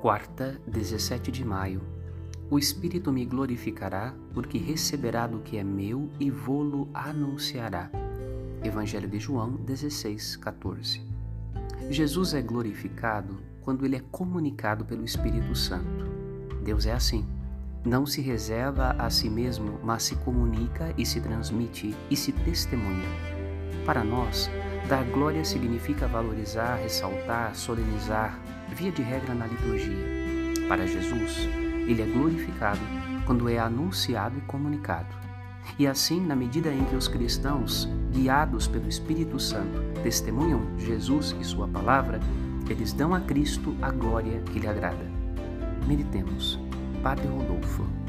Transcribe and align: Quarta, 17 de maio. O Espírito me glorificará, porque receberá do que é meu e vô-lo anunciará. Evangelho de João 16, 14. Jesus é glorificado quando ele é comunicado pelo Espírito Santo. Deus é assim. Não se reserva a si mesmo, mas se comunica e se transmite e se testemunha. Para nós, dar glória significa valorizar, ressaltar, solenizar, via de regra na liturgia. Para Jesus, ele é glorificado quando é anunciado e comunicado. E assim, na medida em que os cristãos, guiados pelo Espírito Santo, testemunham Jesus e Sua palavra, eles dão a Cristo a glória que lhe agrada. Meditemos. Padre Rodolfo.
Quarta, 0.00 0.58
17 0.66 1.30
de 1.30 1.44
maio. 1.44 1.82
O 2.48 2.58
Espírito 2.58 3.12
me 3.12 3.26
glorificará, 3.26 4.14
porque 4.32 4.56
receberá 4.56 5.26
do 5.26 5.40
que 5.40 5.58
é 5.58 5.62
meu 5.62 6.08
e 6.18 6.30
vô-lo 6.30 6.88
anunciará. 6.94 7.90
Evangelho 8.64 9.06
de 9.06 9.18
João 9.18 9.56
16, 9.56 10.36
14. 10.36 11.02
Jesus 11.90 12.32
é 12.32 12.40
glorificado 12.40 13.42
quando 13.60 13.84
ele 13.84 13.96
é 13.96 14.02
comunicado 14.10 14.86
pelo 14.86 15.04
Espírito 15.04 15.54
Santo. 15.54 16.06
Deus 16.64 16.86
é 16.86 16.92
assim. 16.92 17.26
Não 17.84 18.06
se 18.06 18.22
reserva 18.22 18.92
a 18.98 19.10
si 19.10 19.28
mesmo, 19.28 19.78
mas 19.84 20.04
se 20.04 20.16
comunica 20.16 20.94
e 20.96 21.04
se 21.04 21.20
transmite 21.20 21.94
e 22.10 22.16
se 22.16 22.32
testemunha. 22.32 23.08
Para 23.84 24.02
nós, 24.02 24.48
dar 24.90 25.04
glória 25.04 25.44
significa 25.44 26.08
valorizar, 26.08 26.74
ressaltar, 26.74 27.54
solenizar, 27.54 28.36
via 28.74 28.90
de 28.90 29.02
regra 29.02 29.32
na 29.32 29.46
liturgia. 29.46 30.66
Para 30.66 30.84
Jesus, 30.84 31.48
ele 31.86 32.02
é 32.02 32.06
glorificado 32.06 32.80
quando 33.24 33.48
é 33.48 33.56
anunciado 33.56 34.36
e 34.36 34.40
comunicado. 34.40 35.14
E 35.78 35.86
assim, 35.86 36.20
na 36.20 36.34
medida 36.34 36.74
em 36.74 36.84
que 36.86 36.96
os 36.96 37.06
cristãos, 37.06 37.88
guiados 38.10 38.66
pelo 38.66 38.88
Espírito 38.88 39.38
Santo, 39.38 39.80
testemunham 40.02 40.76
Jesus 40.76 41.36
e 41.40 41.44
Sua 41.44 41.68
palavra, 41.68 42.18
eles 42.68 42.92
dão 42.92 43.14
a 43.14 43.20
Cristo 43.20 43.76
a 43.80 43.92
glória 43.92 44.40
que 44.40 44.58
lhe 44.58 44.66
agrada. 44.66 45.04
Meditemos. 45.86 46.58
Padre 47.00 47.28
Rodolfo. 47.28 47.99